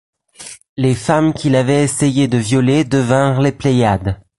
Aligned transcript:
Les 0.77 0.95
femmes 0.95 1.31
qu'il 1.31 1.55
avait 1.55 1.83
essayé 1.83 2.27
de 2.27 2.39
violer 2.39 2.85
devinrent 2.85 3.39
les 3.39 3.51
Pléiades. 3.51 4.19